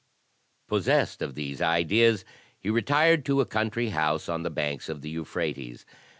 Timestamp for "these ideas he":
1.35-2.71